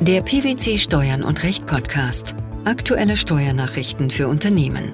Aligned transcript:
Der 0.00 0.22
PwC 0.22 0.78
Steuern 0.78 1.24
und 1.24 1.42
Recht 1.42 1.66
Podcast. 1.66 2.36
Aktuelle 2.64 3.16
Steuernachrichten 3.16 4.10
für 4.10 4.28
Unternehmen. 4.28 4.92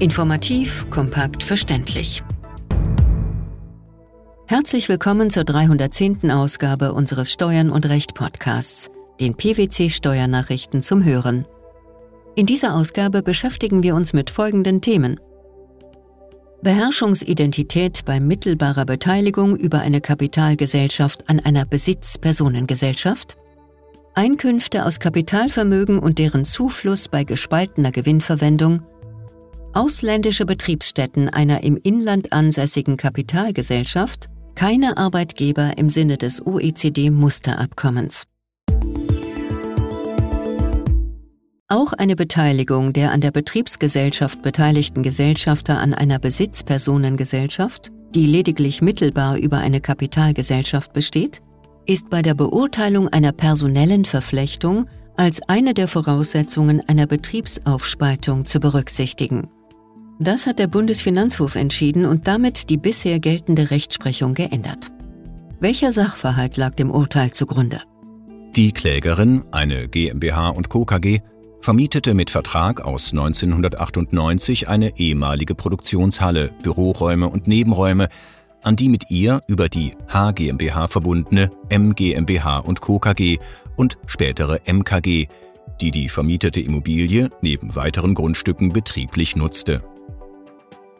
Informativ, 0.00 0.84
kompakt, 0.90 1.42
verständlich. 1.42 2.22
Herzlich 4.46 4.90
willkommen 4.90 5.30
zur 5.30 5.44
310. 5.44 6.30
Ausgabe 6.30 6.92
unseres 6.92 7.32
Steuern 7.32 7.70
und 7.70 7.88
Recht 7.88 8.14
Podcasts, 8.14 8.90
den 9.18 9.34
PwC 9.34 9.88
Steuernachrichten 9.88 10.82
zum 10.82 11.02
Hören. 11.04 11.46
In 12.34 12.44
dieser 12.44 12.74
Ausgabe 12.74 13.22
beschäftigen 13.22 13.82
wir 13.82 13.94
uns 13.94 14.12
mit 14.12 14.28
folgenden 14.28 14.82
Themen. 14.82 15.18
Beherrschungsidentität 16.62 18.04
bei 18.04 18.20
mittelbarer 18.20 18.84
Beteiligung 18.84 19.56
über 19.56 19.78
eine 19.78 20.02
Kapitalgesellschaft 20.02 21.30
an 21.30 21.40
einer 21.40 21.64
Besitzpersonengesellschaft, 21.64 23.38
Einkünfte 24.16 24.86
aus 24.86 25.00
Kapitalvermögen 25.00 25.98
und 25.98 26.20
deren 26.20 26.44
Zufluss 26.44 27.08
bei 27.08 27.24
gespaltener 27.24 27.90
Gewinnverwendung, 27.90 28.82
ausländische 29.72 30.46
Betriebsstätten 30.46 31.28
einer 31.28 31.64
im 31.64 31.76
Inland 31.82 32.32
ansässigen 32.32 32.96
Kapitalgesellschaft, 32.96 34.28
keine 34.54 34.98
Arbeitgeber 34.98 35.78
im 35.78 35.88
Sinne 35.88 36.16
des 36.16 36.46
OECD-Musterabkommens. 36.46 38.22
Auch 41.66 41.92
eine 41.92 42.14
Beteiligung 42.14 42.92
der 42.92 43.10
an 43.10 43.20
der 43.20 43.32
Betriebsgesellschaft 43.32 44.42
beteiligten 44.42 45.02
Gesellschafter 45.02 45.80
an 45.80 45.92
einer 45.92 46.20
Besitzpersonengesellschaft, 46.20 47.90
die 48.14 48.26
lediglich 48.26 48.80
mittelbar 48.80 49.38
über 49.38 49.58
eine 49.58 49.80
Kapitalgesellschaft 49.80 50.92
besteht, 50.92 51.42
ist 51.86 52.10
bei 52.10 52.22
der 52.22 52.34
Beurteilung 52.34 53.08
einer 53.08 53.32
personellen 53.32 54.04
Verflechtung 54.04 54.86
als 55.16 55.42
eine 55.48 55.74
der 55.74 55.88
Voraussetzungen 55.88 56.82
einer 56.88 57.06
Betriebsaufspaltung 57.06 58.46
zu 58.46 58.60
berücksichtigen. 58.60 59.48
Das 60.18 60.46
hat 60.46 60.58
der 60.58 60.66
Bundesfinanzhof 60.66 61.56
entschieden 61.56 62.06
und 62.06 62.26
damit 62.26 62.70
die 62.70 62.76
bisher 62.76 63.18
geltende 63.18 63.70
Rechtsprechung 63.70 64.34
geändert. 64.34 64.90
Welcher 65.60 65.92
Sachverhalt 65.92 66.56
lag 66.56 66.74
dem 66.74 66.90
Urteil 66.90 67.32
zugrunde? 67.32 67.80
Die 68.54 68.72
Klägerin, 68.72 69.44
eine 69.50 69.88
GmbH 69.88 70.50
und 70.50 70.68
Co. 70.68 70.84
KG, 70.84 71.20
vermietete 71.60 72.14
mit 72.14 72.30
Vertrag 72.30 72.84
aus 72.84 73.12
1998 73.12 74.68
eine 74.68 74.98
ehemalige 74.98 75.54
Produktionshalle, 75.54 76.50
Büroräume 76.62 77.28
und 77.28 77.48
Nebenräume 77.48 78.08
an 78.64 78.76
die 78.76 78.88
mit 78.88 79.10
ihr 79.10 79.42
über 79.46 79.68
die 79.68 79.92
H 80.08 80.32
GmbH 80.32 80.88
verbundene 80.88 81.50
M 81.68 81.94
GmbH 81.94 82.58
und 82.58 82.80
Co. 82.80 82.98
KG 82.98 83.38
und 83.76 83.98
spätere 84.06 84.60
MKG, 84.66 85.28
die 85.80 85.90
die 85.90 86.08
vermietete 86.08 86.60
Immobilie 86.60 87.30
neben 87.40 87.76
weiteren 87.76 88.14
Grundstücken 88.14 88.72
betrieblich 88.72 89.36
nutzte. 89.36 89.82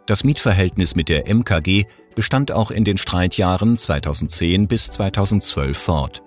Das 0.07 0.25
Mietverhältnis 0.25 0.95
mit 0.95 1.09
der 1.09 1.35
MKG 1.35 1.85
bestand 2.15 2.53
auch 2.53 2.70
in 2.70 2.85
den 2.85 2.98
Streitjahren 2.98 3.79
2010 3.79 4.69
bis 4.69 4.87
2012 4.89 5.77
fort. 5.77 6.23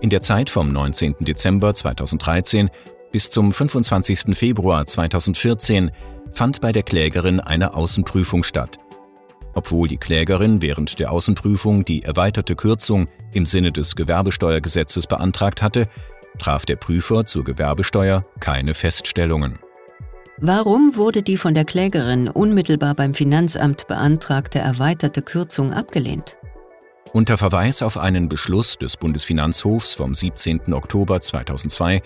In 0.00 0.10
der 0.10 0.20
Zeit 0.20 0.48
vom 0.48 0.72
19. 0.72 1.16
Dezember 1.20 1.74
2013 1.74 2.70
bis 3.10 3.28
zum 3.28 3.52
25. 3.52 4.36
Februar 4.36 4.86
2014 4.86 5.90
fand 6.32 6.60
bei 6.60 6.70
der 6.70 6.84
Klägerin 6.84 7.40
eine 7.40 7.74
Außenprüfung 7.74 8.44
statt– 8.44 8.78
obwohl 9.54 9.88
die 9.88 9.96
Klägerin 9.96 10.62
während 10.62 10.98
der 10.98 11.10
Außenprüfung 11.12 11.84
die 11.84 12.02
erweiterte 12.02 12.56
Kürzung 12.56 13.08
im 13.32 13.46
Sinne 13.46 13.72
des 13.72 13.96
Gewerbesteuergesetzes 13.96 15.06
beantragt 15.06 15.62
hatte, 15.62 15.86
traf 16.38 16.66
der 16.66 16.76
Prüfer 16.76 17.26
zur 17.26 17.44
Gewerbesteuer 17.44 18.24
keine 18.40 18.74
Feststellungen. 18.74 19.58
Warum 20.38 20.96
wurde 20.96 21.22
die 21.22 21.36
von 21.36 21.52
der 21.52 21.66
Klägerin 21.66 22.28
unmittelbar 22.28 22.94
beim 22.94 23.12
Finanzamt 23.12 23.86
beantragte 23.86 24.58
erweiterte 24.58 25.20
Kürzung 25.20 25.72
abgelehnt? 25.72 26.38
Unter 27.12 27.36
Verweis 27.36 27.82
auf 27.82 27.98
einen 27.98 28.28
Beschluss 28.28 28.78
des 28.78 28.96
Bundesfinanzhofs 28.96 29.94
vom 29.94 30.14
17. 30.14 30.72
Oktober 30.72 31.20
2002 31.20 32.02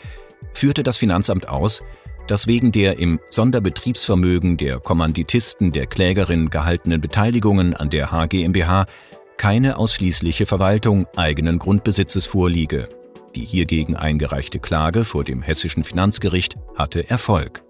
führte 0.52 0.82
das 0.82 0.96
Finanzamt 0.96 1.48
aus, 1.48 1.82
dass 2.26 2.46
wegen 2.46 2.72
der 2.72 2.98
im 2.98 3.20
Sonderbetriebsvermögen 3.30 4.56
der 4.56 4.80
Kommanditisten 4.80 5.72
der 5.72 5.86
Klägerin 5.86 6.50
gehaltenen 6.50 7.00
Beteiligungen 7.00 7.74
an 7.74 7.90
der 7.90 8.10
HGMBH 8.10 8.86
keine 9.36 9.78
ausschließliche 9.78 10.46
Verwaltung 10.46 11.06
eigenen 11.16 11.58
Grundbesitzes 11.58 12.26
vorliege. 12.26 12.88
Die 13.34 13.44
hiergegen 13.44 13.96
eingereichte 13.96 14.60
Klage 14.60 15.04
vor 15.04 15.24
dem 15.24 15.42
hessischen 15.42 15.84
Finanzgericht 15.84 16.56
hatte 16.76 17.08
Erfolg. 17.10 17.64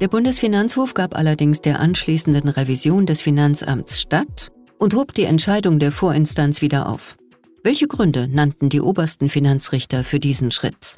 Der 0.00 0.08
Bundesfinanzhof 0.08 0.94
gab 0.94 1.16
allerdings 1.16 1.60
der 1.60 1.80
anschließenden 1.80 2.48
Revision 2.48 3.06
des 3.06 3.22
Finanzamts 3.22 4.00
statt 4.00 4.52
und 4.78 4.94
hob 4.94 5.12
die 5.12 5.24
Entscheidung 5.24 5.78
der 5.78 5.92
Vorinstanz 5.92 6.60
wieder 6.62 6.88
auf. 6.88 7.16
Welche 7.64 7.86
Gründe 7.86 8.26
nannten 8.26 8.68
die 8.68 8.80
obersten 8.80 9.28
Finanzrichter 9.28 10.02
für 10.02 10.18
diesen 10.18 10.50
Schritt? 10.50 10.96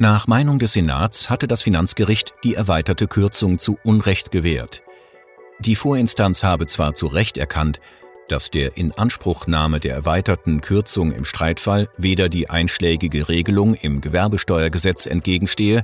Nach 0.00 0.28
Meinung 0.28 0.60
des 0.60 0.74
Senats 0.74 1.28
hatte 1.28 1.48
das 1.48 1.62
Finanzgericht 1.62 2.32
die 2.44 2.54
erweiterte 2.54 3.08
Kürzung 3.08 3.58
zu 3.58 3.80
Unrecht 3.82 4.30
gewährt. 4.30 4.84
Die 5.58 5.74
Vorinstanz 5.74 6.44
habe 6.44 6.66
zwar 6.66 6.94
zu 6.94 7.08
Recht 7.08 7.36
erkannt, 7.36 7.80
dass 8.28 8.52
der 8.52 8.76
Inanspruchnahme 8.76 9.80
der 9.80 9.96
erweiterten 9.96 10.60
Kürzung 10.60 11.10
im 11.10 11.24
Streitfall 11.24 11.88
weder 11.96 12.28
die 12.28 12.48
einschlägige 12.48 13.28
Regelung 13.28 13.74
im 13.74 14.00
Gewerbesteuergesetz 14.00 15.06
entgegenstehe, 15.06 15.82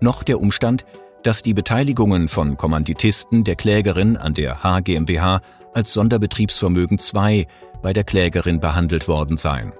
noch 0.00 0.22
der 0.22 0.40
Umstand, 0.40 0.86
dass 1.22 1.42
die 1.42 1.52
Beteiligungen 1.52 2.30
von 2.30 2.56
Kommanditisten 2.56 3.44
der 3.44 3.56
Klägerin 3.56 4.16
an 4.16 4.32
der 4.32 4.62
HGMBH 4.62 5.42
als 5.74 5.92
Sonderbetriebsvermögen 5.92 6.98
2 6.98 7.46
bei 7.82 7.92
der 7.92 8.04
Klägerin 8.04 8.60
behandelt 8.60 9.06
worden 9.06 9.36
seien. 9.36 9.74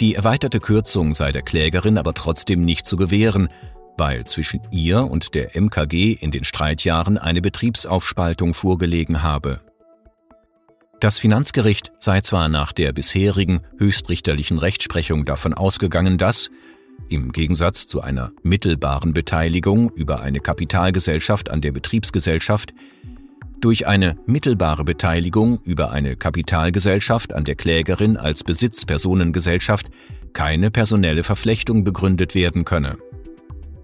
Die 0.00 0.16
erweiterte 0.16 0.58
Kürzung 0.58 1.14
sei 1.14 1.30
der 1.30 1.42
Klägerin 1.42 1.98
aber 1.98 2.14
trotzdem 2.14 2.64
nicht 2.64 2.84
zu 2.84 2.96
gewähren, 2.96 3.48
weil 3.96 4.24
zwischen 4.24 4.60
ihr 4.72 5.04
und 5.04 5.34
der 5.34 5.54
MKG 5.54 6.12
in 6.12 6.32
den 6.32 6.42
Streitjahren 6.42 7.16
eine 7.16 7.40
Betriebsaufspaltung 7.40 8.54
vorgelegen 8.54 9.22
habe. 9.22 9.60
Das 11.00 11.18
Finanzgericht 11.18 11.92
sei 11.98 12.22
zwar 12.22 12.48
nach 12.48 12.72
der 12.72 12.92
bisherigen 12.92 13.60
höchstrichterlichen 13.78 14.58
Rechtsprechung 14.58 15.24
davon 15.24 15.54
ausgegangen, 15.54 16.18
dass, 16.18 16.50
im 17.08 17.30
Gegensatz 17.30 17.86
zu 17.86 18.00
einer 18.00 18.32
mittelbaren 18.42 19.12
Beteiligung 19.12 19.90
über 19.90 20.22
eine 20.22 20.40
Kapitalgesellschaft 20.40 21.50
an 21.50 21.60
der 21.60 21.72
Betriebsgesellschaft, 21.72 22.72
durch 23.64 23.86
eine 23.86 24.18
mittelbare 24.26 24.84
Beteiligung 24.84 25.58
über 25.64 25.90
eine 25.90 26.16
Kapitalgesellschaft 26.16 27.32
an 27.32 27.44
der 27.44 27.54
Klägerin 27.54 28.18
als 28.18 28.44
Besitzpersonengesellschaft 28.44 29.86
keine 30.34 30.70
personelle 30.70 31.24
Verflechtung 31.24 31.82
begründet 31.82 32.34
werden 32.34 32.66
könne. 32.66 32.98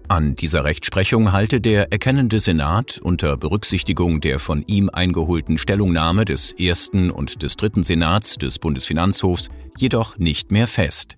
An 0.07 0.35
dieser 0.35 0.65
Rechtsprechung 0.65 1.31
halte 1.31 1.61
der 1.61 1.91
erkennende 1.91 2.39
Senat 2.39 2.99
unter 3.01 3.37
Berücksichtigung 3.37 4.21
der 4.21 4.37
von 4.37 4.63
ihm 4.67 4.91
eingeholten 4.91 5.57
Stellungnahme 5.57 6.25
des 6.25 6.51
ersten 6.51 7.09
und 7.09 7.41
des 7.41 7.57
dritten 7.57 7.83
Senats 7.83 8.35
des 8.35 8.59
Bundesfinanzhofs 8.59 9.49
jedoch 9.77 10.19
nicht 10.19 10.51
mehr 10.51 10.67
fest. 10.67 11.17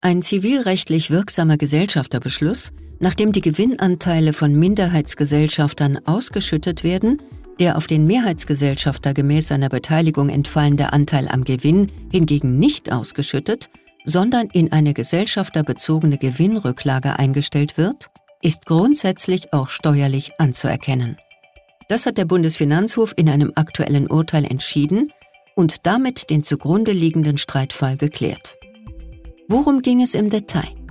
Ein 0.00 0.22
zivilrechtlich 0.22 1.10
wirksamer 1.10 1.58
Gesellschafterbeschluss 1.58 2.72
nachdem 3.00 3.32
die 3.32 3.40
Gewinnanteile 3.40 4.32
von 4.32 4.54
Minderheitsgesellschaftern 4.54 5.98
ausgeschüttet 6.04 6.84
werden, 6.84 7.20
der 7.60 7.76
auf 7.76 7.86
den 7.86 8.06
Mehrheitsgesellschafter 8.06 9.14
gemäß 9.14 9.48
seiner 9.48 9.68
Beteiligung 9.68 10.28
entfallende 10.28 10.92
Anteil 10.92 11.28
am 11.28 11.44
Gewinn 11.44 11.90
hingegen 12.10 12.58
nicht 12.58 12.92
ausgeschüttet, 12.92 13.68
sondern 14.04 14.48
in 14.48 14.72
eine 14.72 14.92
gesellschafterbezogene 14.92 16.18
Gewinnrücklage 16.18 17.18
eingestellt 17.18 17.78
wird, 17.78 18.10
ist 18.42 18.66
grundsätzlich 18.66 19.52
auch 19.52 19.68
steuerlich 19.68 20.32
anzuerkennen. 20.38 21.16
Das 21.88 22.06
hat 22.06 22.18
der 22.18 22.24
Bundesfinanzhof 22.24 23.14
in 23.16 23.28
einem 23.28 23.52
aktuellen 23.54 24.10
Urteil 24.10 24.44
entschieden 24.44 25.12
und 25.54 25.86
damit 25.86 26.30
den 26.30 26.42
zugrunde 26.42 26.92
liegenden 26.92 27.38
Streitfall 27.38 27.96
geklärt. 27.96 28.56
Worum 29.48 29.82
ging 29.82 30.02
es 30.02 30.14
im 30.14 30.30
Detail? 30.30 30.83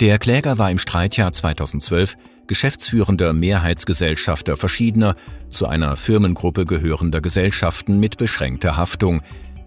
Der 0.00 0.20
Kläger 0.20 0.58
war 0.58 0.70
im 0.70 0.78
Streitjahr 0.78 1.32
2012 1.32 2.16
geschäftsführender 2.46 3.32
Mehrheitsgesellschafter 3.32 4.56
verschiedener, 4.56 5.16
zu 5.50 5.66
einer 5.66 5.96
Firmengruppe 5.96 6.66
gehörender 6.66 7.20
Gesellschaften 7.20 7.98
mit 7.98 8.16
beschränkter 8.16 8.76
Haftung, 8.76 9.22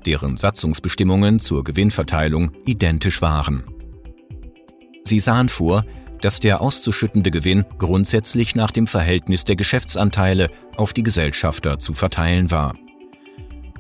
deren 0.06 0.38
Satzungsbestimmungen 0.38 1.40
zur 1.40 1.66
Gewinnverteilung 1.66 2.54
identisch 2.66 3.22
waren. 3.22 3.64
Sie 5.04 5.20
sahen 5.20 5.50
vor, 5.50 5.86
dass 6.22 6.40
der 6.40 6.62
auszuschüttende 6.62 7.30
Gewinn 7.30 7.66
grundsätzlich 7.78 8.56
nach 8.56 8.72
dem 8.72 8.88
Verhältnis 8.88 9.44
der 9.44 9.58
Geschäftsanteile 9.58 10.50
auf 10.78 10.94
die 10.94 11.04
Gesellschafter 11.04 11.78
zu 11.78 11.94
verteilen 11.94 12.52
war. 12.52 12.74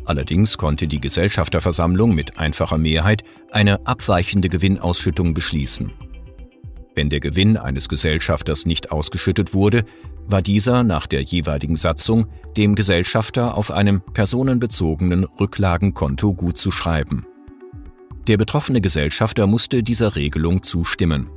Allerdings 0.03 0.57
konnte 0.57 0.87
die 0.87 0.99
Gesellschafterversammlung 0.99 2.13
mit 2.13 2.39
einfacher 2.39 2.77
Mehrheit 2.77 3.23
eine 3.51 3.85
abweichende 3.87 4.49
Gewinnausschüttung 4.49 5.33
beschließen. 5.33 5.93
Wenn 6.93 7.09
der 7.09 7.19
Gewinn 7.21 7.57
eines 7.57 7.87
Gesellschafters 7.87 8.65
nicht 8.65 8.91
ausgeschüttet 8.91 9.53
wurde, 9.53 9.83
war 10.27 10.41
dieser 10.41 10.83
nach 10.83 11.07
der 11.07 11.21
jeweiligen 11.21 11.77
Satzung 11.77 12.27
dem 12.57 12.75
Gesellschafter 12.75 13.55
auf 13.55 13.71
einem 13.71 14.01
personenbezogenen 14.01 15.23
Rücklagenkonto 15.23 16.33
gutzuschreiben. 16.33 17.25
Der 18.27 18.37
betroffene 18.37 18.81
Gesellschafter 18.81 19.47
musste 19.47 19.83
dieser 19.83 20.15
Regelung 20.15 20.63
zustimmen. 20.63 21.29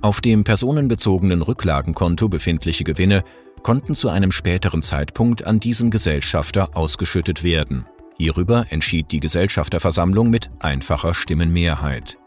Auf 0.00 0.20
dem 0.20 0.44
personenbezogenen 0.44 1.42
Rücklagenkonto 1.42 2.28
befindliche 2.28 2.84
Gewinne 2.84 3.24
konnten 3.62 3.94
zu 3.94 4.10
einem 4.10 4.32
späteren 4.32 4.82
Zeitpunkt 4.82 5.44
an 5.44 5.58
diesen 5.58 5.90
Gesellschafter 5.90 6.76
ausgeschüttet 6.76 7.42
werden. 7.42 7.86
Hierüber 8.18 8.66
entschied 8.70 9.10
die 9.10 9.20
Gesellschafterversammlung 9.20 10.30
mit 10.30 10.50
einfacher 10.60 11.14
Stimmenmehrheit. 11.14 12.18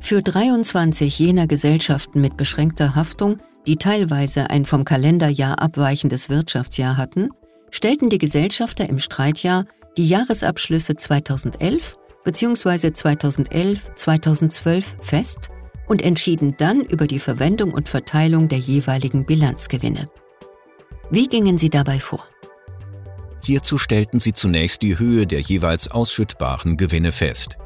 Für 0.00 0.22
23 0.22 1.18
jener 1.18 1.46
Gesellschaften 1.46 2.20
mit 2.20 2.36
beschränkter 2.36 2.94
Haftung, 2.94 3.38
die 3.66 3.76
teilweise 3.76 4.50
ein 4.50 4.64
vom 4.66 4.84
Kalenderjahr 4.84 5.60
abweichendes 5.60 6.28
Wirtschaftsjahr 6.28 6.96
hatten, 6.96 7.28
stellten 7.70 8.08
die 8.08 8.18
Gesellschafter 8.18 8.88
im 8.88 8.98
Streitjahr 8.98 9.66
die 9.96 10.08
Jahresabschlüsse 10.08 10.96
2011 10.96 11.96
bzw. 12.24 12.88
2011-2012 12.88 14.84
fest 15.00 15.50
und 15.86 16.02
entschieden 16.02 16.54
dann 16.56 16.80
über 16.80 17.06
die 17.06 17.20
Verwendung 17.20 17.72
und 17.72 17.88
Verteilung 17.88 18.48
der 18.48 18.58
jeweiligen 18.58 19.26
Bilanzgewinne. 19.26 20.08
Wie 21.10 21.28
gingen 21.28 21.58
sie 21.58 21.70
dabei 21.70 22.00
vor? 22.00 22.24
Hierzu 23.42 23.78
stellten 23.78 24.20
sie 24.20 24.32
zunächst 24.32 24.82
die 24.82 24.98
Höhe 24.98 25.26
der 25.26 25.40
jeweils 25.40 25.88
ausschüttbaren 25.88 26.76
Gewinne 26.76 27.12
fest. 27.12 27.56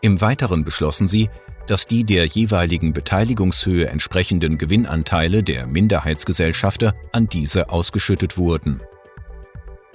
Im 0.00 0.20
Weiteren 0.20 0.64
beschlossen 0.64 1.06
sie, 1.06 1.28
dass 1.66 1.86
die 1.86 2.04
der 2.04 2.26
jeweiligen 2.26 2.92
Beteiligungshöhe 2.92 3.88
entsprechenden 3.88 4.58
Gewinnanteile 4.58 5.42
der 5.42 5.66
Minderheitsgesellschafter 5.66 6.94
an 7.12 7.26
diese 7.26 7.70
ausgeschüttet 7.70 8.36
wurden. 8.36 8.80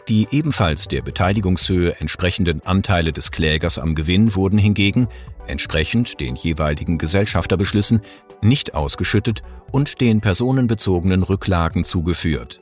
Die 0.07 0.25
ebenfalls 0.31 0.87
der 0.87 1.01
Beteiligungshöhe 1.01 1.99
entsprechenden 1.99 2.65
Anteile 2.65 3.11
des 3.11 3.31
Klägers 3.31 3.77
am 3.77 3.93
Gewinn 3.93 4.35
wurden 4.35 4.57
hingegen, 4.57 5.09
entsprechend 5.47 6.21
den 6.21 6.35
jeweiligen 6.35 6.97
Gesellschafterbeschlüssen, 6.97 8.01
nicht 8.41 8.73
ausgeschüttet 8.73 9.41
und 9.71 9.99
den 9.99 10.21
personenbezogenen 10.21 11.23
Rücklagen 11.23 11.83
zugeführt. 11.83 12.61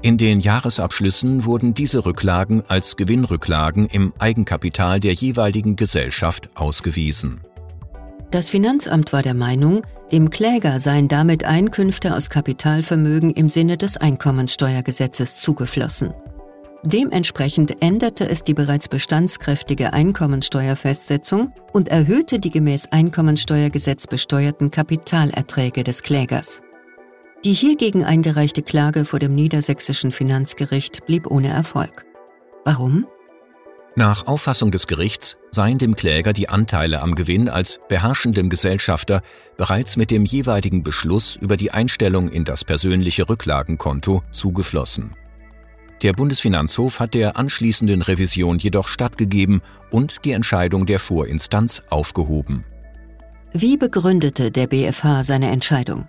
In 0.00 0.16
den 0.16 0.38
Jahresabschlüssen 0.38 1.44
wurden 1.44 1.74
diese 1.74 2.06
Rücklagen 2.06 2.62
als 2.68 2.96
Gewinnrücklagen 2.96 3.86
im 3.86 4.14
Eigenkapital 4.18 5.00
der 5.00 5.12
jeweiligen 5.12 5.74
Gesellschaft 5.74 6.48
ausgewiesen. 6.54 7.40
Das 8.30 8.50
Finanzamt 8.50 9.12
war 9.14 9.22
der 9.22 9.34
Meinung, 9.34 9.82
dem 10.12 10.28
Kläger 10.28 10.80
seien 10.80 11.08
damit 11.08 11.44
Einkünfte 11.44 12.14
aus 12.14 12.28
Kapitalvermögen 12.28 13.32
im 13.32 13.48
Sinne 13.48 13.78
des 13.78 13.96
Einkommensteuergesetzes 13.96 15.40
zugeflossen. 15.40 16.12
Dementsprechend 16.82 17.82
änderte 17.82 18.28
es 18.28 18.44
die 18.44 18.54
bereits 18.54 18.88
bestandskräftige 18.88 19.92
Einkommensteuerfestsetzung 19.92 21.52
und 21.72 21.88
erhöhte 21.88 22.38
die 22.38 22.50
gemäß 22.50 22.92
Einkommensteuergesetz 22.92 24.06
besteuerten 24.06 24.70
Kapitalerträge 24.70 25.82
des 25.82 26.02
Klägers. 26.02 26.62
Die 27.44 27.52
hiergegen 27.52 28.04
eingereichte 28.04 28.62
Klage 28.62 29.04
vor 29.04 29.18
dem 29.18 29.34
niedersächsischen 29.34 30.10
Finanzgericht 30.10 31.06
blieb 31.06 31.30
ohne 31.30 31.48
Erfolg. 31.48 32.04
Warum? 32.64 33.06
Nach 33.98 34.28
Auffassung 34.28 34.70
des 34.70 34.86
Gerichts 34.86 35.38
seien 35.50 35.78
dem 35.78 35.96
Kläger 35.96 36.32
die 36.32 36.48
Anteile 36.48 37.02
am 37.02 37.16
Gewinn 37.16 37.48
als 37.48 37.80
beherrschendem 37.88 38.48
Gesellschafter 38.48 39.22
bereits 39.56 39.96
mit 39.96 40.12
dem 40.12 40.24
jeweiligen 40.24 40.84
Beschluss 40.84 41.34
über 41.34 41.56
die 41.56 41.72
Einstellung 41.72 42.28
in 42.28 42.44
das 42.44 42.62
persönliche 42.62 43.28
Rücklagenkonto 43.28 44.22
zugeflossen. 44.30 45.16
Der 46.02 46.12
Bundesfinanzhof 46.12 47.00
hat 47.00 47.14
der 47.14 47.36
anschließenden 47.36 48.02
Revision 48.02 48.60
jedoch 48.60 48.86
stattgegeben 48.86 49.62
und 49.90 50.24
die 50.24 50.30
Entscheidung 50.30 50.86
der 50.86 51.00
Vorinstanz 51.00 51.82
aufgehoben. 51.90 52.64
Wie 53.52 53.76
begründete 53.76 54.52
der 54.52 54.68
BfH 54.68 55.24
seine 55.24 55.50
Entscheidung? 55.50 56.06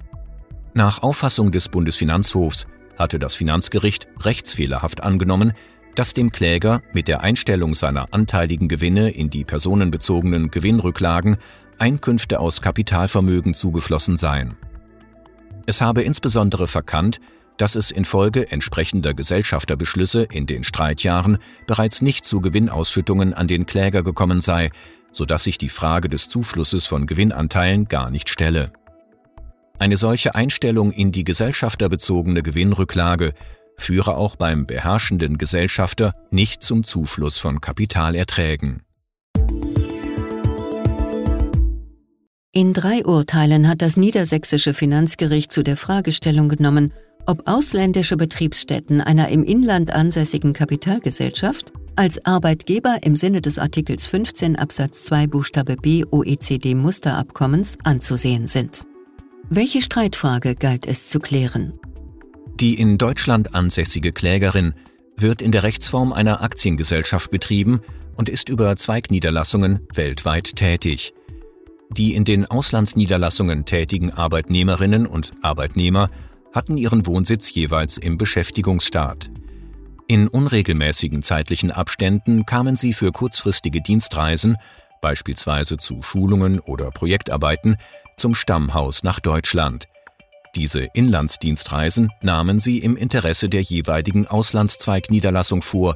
Nach 0.75 1.01
Auffassung 1.01 1.51
des 1.51 1.69
Bundesfinanzhofs 1.69 2.67
hatte 2.99 3.17
das 3.17 3.33
Finanzgericht 3.33 4.07
rechtsfehlerhaft 4.21 5.01
angenommen, 5.01 5.53
dass 5.99 6.13
dem 6.13 6.31
Kläger 6.31 6.81
mit 6.93 7.09
der 7.09 7.23
Einstellung 7.23 7.75
seiner 7.75 8.13
anteiligen 8.13 8.69
Gewinne 8.69 9.09
in 9.09 9.29
die 9.29 9.43
personenbezogenen 9.43 10.49
Gewinnrücklagen 10.49 11.35
Einkünfte 11.77 12.39
aus 12.39 12.61
Kapitalvermögen 12.61 13.53
zugeflossen 13.53 14.15
seien. 14.15 14.55
Es 15.65 15.81
habe 15.81 16.03
insbesondere 16.03 16.67
verkannt, 16.67 17.19
dass 17.57 17.75
es 17.75 17.91
infolge 17.91 18.49
entsprechender 18.49 19.13
Gesellschafterbeschlüsse 19.13 20.25
in 20.31 20.45
den 20.45 20.63
Streitjahren 20.63 21.37
bereits 21.67 22.01
nicht 22.01 22.23
zu 22.23 22.39
Gewinnausschüttungen 22.39 23.33
an 23.33 23.49
den 23.49 23.65
Kläger 23.65 24.01
gekommen 24.01 24.39
sei, 24.39 24.69
so 25.11 25.25
dass 25.25 25.43
sich 25.43 25.57
die 25.57 25.67
Frage 25.67 26.07
des 26.07 26.29
Zuflusses 26.29 26.85
von 26.85 27.07
Gewinnanteilen 27.07 27.89
gar 27.89 28.09
nicht 28.09 28.29
stelle. 28.29 28.71
Eine 29.79 29.97
solche 29.97 30.33
Einstellung 30.33 30.93
in 30.93 31.11
die 31.11 31.25
gesellschafterbezogene 31.25 32.41
Gewinnrücklage 32.41 33.33
führe 33.79 34.15
auch 34.15 34.35
beim 34.35 34.65
beherrschenden 34.65 35.37
Gesellschafter 35.37 36.13
nicht 36.31 36.61
zum 36.61 36.83
Zufluss 36.83 37.37
von 37.37 37.61
Kapitalerträgen. 37.61 38.83
In 42.51 42.73
drei 42.73 43.05
Urteilen 43.05 43.67
hat 43.67 43.81
das 43.81 43.95
niedersächsische 43.95 44.73
Finanzgericht 44.73 45.51
zu 45.51 45.63
der 45.63 45.77
Fragestellung 45.77 46.49
genommen, 46.49 46.93
ob 47.25 47.47
ausländische 47.47 48.17
Betriebsstätten 48.17 49.01
einer 49.01 49.29
im 49.29 49.43
Inland 49.43 49.91
ansässigen 49.91 50.53
Kapitalgesellschaft 50.53 51.71
als 51.95 52.25
Arbeitgeber 52.25 52.97
im 53.03 53.15
Sinne 53.15 53.41
des 53.41 53.59
Artikels 53.59 54.07
15 54.07 54.55
Absatz 54.55 55.03
2 55.03 55.27
Buchstabe 55.27 55.75
b 55.75 56.05
OECD 56.09 56.73
Musterabkommens 56.73 57.77
anzusehen 57.83 58.47
sind. 58.47 58.85
Welche 59.49 59.81
Streitfrage 59.81 60.55
galt 60.55 60.87
es 60.87 61.07
zu 61.07 61.19
klären? 61.19 61.73
Die 62.59 62.73
in 62.73 62.97
Deutschland 62.97 63.55
ansässige 63.55 64.11
Klägerin 64.11 64.73
wird 65.15 65.41
in 65.41 65.53
der 65.53 65.63
Rechtsform 65.63 66.11
einer 66.11 66.41
Aktiengesellschaft 66.41 67.31
betrieben 67.31 67.79
und 68.17 68.27
ist 68.27 68.49
über 68.49 68.75
Zweigniederlassungen 68.75 69.87
weltweit 69.93 70.57
tätig. 70.57 71.13
Die 71.89 72.13
in 72.13 72.25
den 72.25 72.45
Auslandsniederlassungen 72.45 73.63
tätigen 73.63 74.11
Arbeitnehmerinnen 74.11 75.07
und 75.07 75.31
Arbeitnehmer 75.41 76.09
hatten 76.53 76.75
ihren 76.75 77.05
Wohnsitz 77.05 77.49
jeweils 77.53 77.97
im 77.97 78.17
Beschäftigungsstaat. 78.17 79.31
In 80.07 80.27
unregelmäßigen 80.27 81.23
zeitlichen 81.23 81.71
Abständen 81.71 82.45
kamen 82.45 82.75
sie 82.75 82.91
für 82.91 83.13
kurzfristige 83.13 83.81
Dienstreisen, 83.81 84.57
beispielsweise 85.01 85.77
zu 85.77 86.01
Schulungen 86.01 86.59
oder 86.59 86.91
Projektarbeiten, 86.91 87.77
zum 88.17 88.35
Stammhaus 88.35 89.03
nach 89.03 89.21
Deutschland. 89.21 89.87
Diese 90.55 90.87
Inlandsdienstreisen 90.93 92.09
nahmen 92.21 92.59
sie 92.59 92.79
im 92.79 92.97
Interesse 92.97 93.49
der 93.49 93.61
jeweiligen 93.61 94.27
Auslandszweigniederlassung 94.27 95.61
vor, 95.61 95.95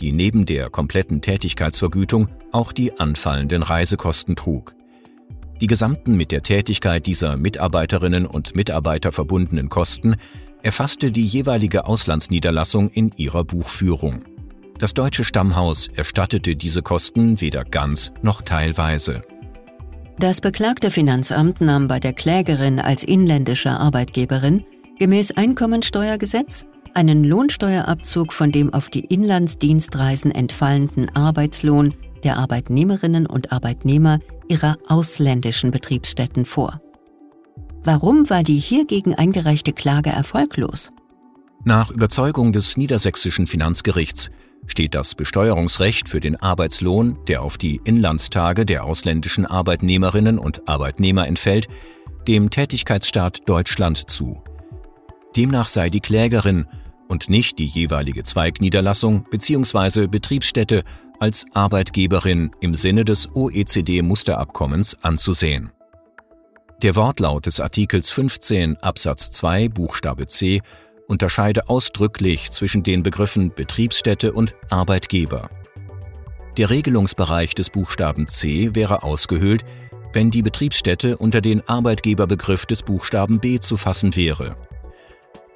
die 0.00 0.12
neben 0.12 0.46
der 0.46 0.70
kompletten 0.70 1.20
Tätigkeitsvergütung 1.20 2.28
auch 2.52 2.72
die 2.72 2.98
anfallenden 2.98 3.62
Reisekosten 3.62 4.36
trug. 4.36 4.74
Die 5.60 5.66
gesamten 5.66 6.16
mit 6.16 6.32
der 6.32 6.42
Tätigkeit 6.42 7.06
dieser 7.06 7.36
Mitarbeiterinnen 7.36 8.24
und 8.24 8.56
Mitarbeiter 8.56 9.12
verbundenen 9.12 9.68
Kosten 9.68 10.16
erfasste 10.62 11.10
die 11.12 11.26
jeweilige 11.26 11.84
Auslandsniederlassung 11.84 12.90
in 12.90 13.12
ihrer 13.16 13.44
Buchführung. 13.44 14.24
Das 14.78 14.94
deutsche 14.94 15.24
Stammhaus 15.24 15.88
erstattete 15.88 16.56
diese 16.56 16.80
Kosten 16.80 17.42
weder 17.42 17.64
ganz 17.64 18.12
noch 18.22 18.40
teilweise. 18.40 19.22
Das 20.20 20.42
beklagte 20.42 20.90
Finanzamt 20.90 21.62
nahm 21.62 21.88
bei 21.88 21.98
der 21.98 22.12
Klägerin 22.12 22.78
als 22.78 23.04
inländischer 23.04 23.80
Arbeitgeberin 23.80 24.66
gemäß 24.98 25.30
Einkommensteuergesetz 25.30 26.66
einen 26.92 27.24
Lohnsteuerabzug 27.24 28.34
von 28.34 28.52
dem 28.52 28.74
auf 28.74 28.90
die 28.90 29.00
Inlandsdienstreisen 29.00 30.30
entfallenden 30.30 31.08
Arbeitslohn 31.16 31.94
der 32.22 32.36
Arbeitnehmerinnen 32.36 33.24
und 33.24 33.50
Arbeitnehmer 33.50 34.18
ihrer 34.46 34.76
ausländischen 34.88 35.70
Betriebsstätten 35.70 36.44
vor. 36.44 36.82
Warum 37.82 38.28
war 38.28 38.42
die 38.42 38.58
hiergegen 38.58 39.14
eingereichte 39.14 39.72
Klage 39.72 40.10
erfolglos? 40.10 40.92
Nach 41.64 41.90
Überzeugung 41.90 42.52
des 42.52 42.76
niedersächsischen 42.76 43.46
Finanzgerichts 43.46 44.30
steht 44.66 44.94
das 44.94 45.14
Besteuerungsrecht 45.14 46.08
für 46.08 46.20
den 46.20 46.36
Arbeitslohn, 46.36 47.18
der 47.26 47.42
auf 47.42 47.58
die 47.58 47.80
Inlandstage 47.84 48.64
der 48.66 48.84
ausländischen 48.84 49.46
Arbeitnehmerinnen 49.46 50.38
und 50.38 50.68
Arbeitnehmer 50.68 51.26
entfällt, 51.26 51.68
dem 52.28 52.50
Tätigkeitsstaat 52.50 53.48
Deutschland 53.48 54.10
zu. 54.10 54.42
Demnach 55.36 55.68
sei 55.68 55.90
die 55.90 56.00
Klägerin, 56.00 56.66
und 57.10 57.28
nicht 57.28 57.58
die 57.58 57.66
jeweilige 57.66 58.22
Zweigniederlassung 58.22 59.26
bzw. 59.30 60.06
Betriebsstätte 60.06 60.84
als 61.18 61.44
Arbeitgeberin 61.52 62.52
im 62.60 62.74
Sinne 62.76 63.04
des 63.04 63.34
OECD-Musterabkommens 63.34 64.96
anzusehen. 65.02 65.72
Der 66.82 66.96
Wortlaut 66.96 67.44
des 67.44 67.60
Artikels 67.60 68.08
15 68.08 68.78
Absatz 68.78 69.30
2 69.30 69.68
Buchstabe 69.68 70.28
c 70.28 70.62
unterscheide 71.10 71.68
ausdrücklich 71.68 72.50
zwischen 72.52 72.82
den 72.82 73.02
Begriffen 73.02 73.52
Betriebsstätte 73.52 74.32
und 74.32 74.54
Arbeitgeber. 74.70 75.50
Der 76.56 76.70
Regelungsbereich 76.70 77.54
des 77.54 77.68
Buchstaben 77.68 78.26
c 78.26 78.74
wäre 78.74 79.02
ausgehöhlt, 79.02 79.64
wenn 80.12 80.30
die 80.30 80.42
Betriebsstätte 80.42 81.16
unter 81.16 81.40
den 81.40 81.68
Arbeitgeberbegriff 81.68 82.64
des 82.64 82.82
Buchstaben 82.82 83.40
b 83.40 83.60
zu 83.60 83.76
fassen 83.76 84.14
wäre. 84.16 84.56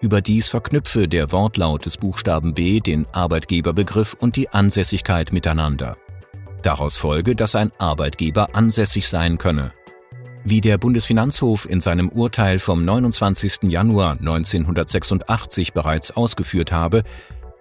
Überdies 0.01 0.49
verknüpfe 0.49 1.09
der 1.09 1.33
Wortlaut 1.33 1.87
des 1.87 1.97
Buchstaben 1.97 2.53
b 2.53 2.81
den 2.81 3.07
Arbeitgeberbegriff 3.13 4.17
und 4.19 4.37
die 4.37 4.49
Ansässigkeit 4.51 5.33
miteinander. 5.33 5.97
Daraus 6.63 6.97
folge, 6.97 7.37
dass 7.37 7.55
ein 7.55 7.73
Arbeitgeber 7.79 8.55
ansässig 8.55 9.09
sein 9.09 9.39
könne. 9.39 9.73
Wie 10.47 10.61
der 10.61 10.77
Bundesfinanzhof 10.77 11.67
in 11.69 11.81
seinem 11.81 12.11
Urteil 12.11 12.59
vom 12.59 12.85
29. 12.85 13.63
Januar 13.63 14.13
1986 14.13 15.73
bereits 15.73 16.11
ausgeführt 16.11 16.71
habe, 16.71 17.03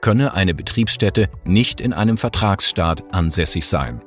könne 0.02 0.34
eine 0.34 0.54
Betriebsstätte 0.54 1.30
nicht 1.46 1.80
in 1.80 1.94
einem 1.94 2.18
Vertragsstaat 2.18 3.14
ansässig 3.14 3.68
sein. 3.68 4.02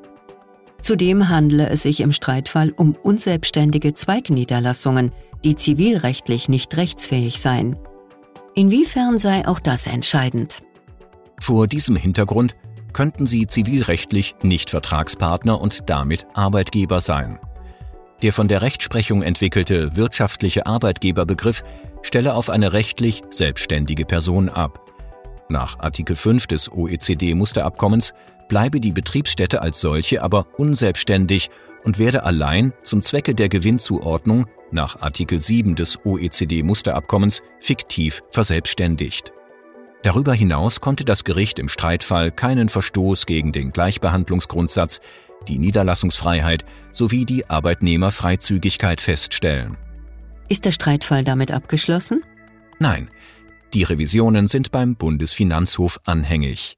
Zudem 0.83 1.31
handle 1.31 1.71
es 1.71 1.85
sich 1.85 2.01
im 2.01 2.13
Streitfall 2.13 2.71
um 2.71 2.95
unselbstständige 3.03 3.95
Zweigniederlassungen, 3.95 5.11
die 5.43 5.55
zivilrechtlich 5.55 6.51
nicht 6.51 6.77
rechtsfähig 6.77 7.41
seien. 7.41 7.77
Inwiefern 8.55 9.17
sei 9.17 9.49
auch 9.49 9.59
das 9.59 9.87
entscheidend? 9.87 10.63
Vor 11.41 11.67
diesem 11.67 11.97
Hintergrund 11.97 12.57
könnten 12.93 13.27
sie 13.27 13.47
zivilrechtlich 13.47 14.35
nicht 14.43 14.69
Vertragspartner 14.69 15.61
und 15.61 15.89
damit 15.89 16.27
Arbeitgeber 16.35 17.01
sein. 17.01 17.39
Der 18.23 18.33
von 18.33 18.49
der 18.49 18.63
Rechtsprechung 18.63 19.23
entwickelte 19.23 19.97
wirtschaftliche 19.97 20.67
Arbeitgeberbegriff 20.67 21.63
stelle 22.03 22.35
auf 22.35 22.49
eine 22.49 22.73
rechtlich 22.73 23.23
selbstständige 23.31 24.07
Person 24.07 24.49
ab. 24.49 24.81
Nach 25.49 25.79
Artikel 25.79 26.17
5 26.17 26.47
des 26.47 26.73
OECD-Musterabkommens 26.73 28.15
bleibe 28.49 28.81
die 28.81 28.93
Betriebsstätte 28.93 29.61
als 29.61 29.81
solche 29.81 30.23
aber 30.23 30.47
unselbstständig 30.57 31.51
und 31.85 31.99
werde 31.99 32.25
allein 32.25 32.73
zum 32.83 33.03
Zwecke 33.03 33.35
der 33.35 33.49
Gewinnzuordnung 33.49 34.47
nach 34.73 35.01
Artikel 35.01 35.41
7 35.41 35.77
des 35.77 36.05
OECD-Musterabkommens 36.05 37.43
fiktiv 37.61 38.23
verselbstständigt. 38.31 39.33
Darüber 40.03 40.35
hinaus 40.35 40.81
konnte 40.81 41.05
das 41.05 41.25
Gericht 41.25 41.59
im 41.59 41.69
Streitfall 41.69 42.31
keinen 42.31 42.69
Verstoß 42.69 43.27
gegen 43.27 43.53
den 43.53 43.73
Gleichbehandlungsgrundsatz 43.73 45.01
die 45.49 45.59
Niederlassungsfreiheit 45.59 46.65
sowie 46.93 47.25
die 47.25 47.49
Arbeitnehmerfreizügigkeit 47.49 49.01
feststellen. 49.01 49.77
Ist 50.49 50.65
der 50.65 50.73
Streitfall 50.73 51.25
damit 51.25 51.51
abgeschlossen? 51.51 52.23
Nein, 52.79 53.09
die 53.75 53.83
Revisionen 53.83 54.47
sind 54.47 54.71
beim 54.71 54.97
Bundesfinanzhof 54.97 56.01
anhängig. 56.05 56.77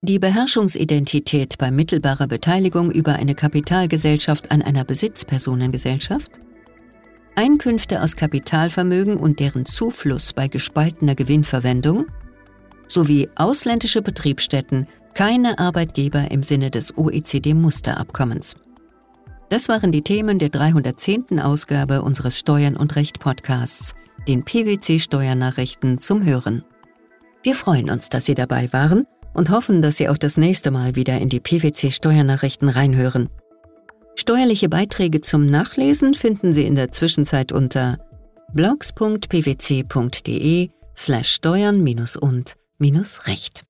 Die 0.00 0.18
Beherrschungsidentität 0.18 1.58
bei 1.58 1.70
mittelbarer 1.70 2.28
Beteiligung 2.28 2.90
über 2.90 3.14
eine 3.14 3.34
Kapitalgesellschaft 3.34 4.50
an 4.50 4.62
einer 4.62 4.84
Besitzpersonengesellschaft? 4.84 6.38
Einkünfte 7.34 8.02
aus 8.02 8.16
Kapitalvermögen 8.16 9.16
und 9.16 9.38
deren 9.38 9.64
Zufluss 9.64 10.32
bei 10.32 10.48
gespaltener 10.48 11.14
Gewinnverwendung? 11.14 12.06
Sowie 12.86 13.28
ausländische 13.36 14.00
Betriebsstätten 14.00 14.86
keine 15.18 15.58
Arbeitgeber 15.58 16.30
im 16.30 16.44
Sinne 16.44 16.70
des 16.70 16.96
OECD-Musterabkommens. 16.96 18.54
Das 19.48 19.68
waren 19.68 19.90
die 19.90 20.02
Themen 20.02 20.38
der 20.38 20.48
310. 20.48 21.40
Ausgabe 21.40 22.02
unseres 22.02 22.38
Steuern 22.38 22.76
und 22.76 22.94
Recht 22.94 23.18
Podcasts, 23.18 23.96
den 24.28 24.44
PwC 24.44 25.00
Steuernachrichten 25.00 25.98
zum 25.98 26.24
Hören. 26.24 26.62
Wir 27.42 27.56
freuen 27.56 27.90
uns, 27.90 28.10
dass 28.10 28.26
Sie 28.26 28.36
dabei 28.36 28.72
waren 28.72 29.08
und 29.34 29.50
hoffen, 29.50 29.82
dass 29.82 29.96
Sie 29.96 30.08
auch 30.08 30.18
das 30.18 30.36
nächste 30.36 30.70
Mal 30.70 30.94
wieder 30.94 31.18
in 31.18 31.28
die 31.28 31.40
PwC 31.40 31.90
Steuernachrichten 31.90 32.68
reinhören. 32.68 33.28
Steuerliche 34.14 34.68
Beiträge 34.68 35.20
zum 35.20 35.46
Nachlesen 35.46 36.14
finden 36.14 36.52
Sie 36.52 36.62
in 36.62 36.76
der 36.76 36.92
Zwischenzeit 36.92 37.50
unter 37.50 37.98
blogs.pwc.de 38.54 39.18
slash 40.96 41.28
steuern 41.32 41.82
und 42.20 42.54
recht. 43.26 43.67